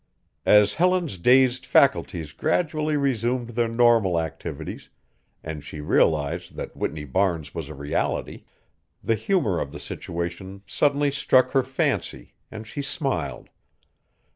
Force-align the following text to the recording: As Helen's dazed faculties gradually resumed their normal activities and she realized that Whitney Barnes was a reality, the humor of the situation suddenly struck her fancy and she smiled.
As 0.47 0.73
Helen's 0.73 1.19
dazed 1.19 1.63
faculties 1.63 2.33
gradually 2.33 2.97
resumed 2.97 3.49
their 3.49 3.67
normal 3.67 4.19
activities 4.19 4.89
and 5.43 5.63
she 5.63 5.79
realized 5.79 6.55
that 6.55 6.75
Whitney 6.75 7.03
Barnes 7.03 7.53
was 7.53 7.69
a 7.69 7.75
reality, 7.75 8.45
the 9.03 9.13
humor 9.13 9.59
of 9.59 9.71
the 9.71 9.79
situation 9.79 10.63
suddenly 10.65 11.11
struck 11.11 11.51
her 11.51 11.61
fancy 11.61 12.33
and 12.49 12.65
she 12.65 12.81
smiled. 12.81 13.49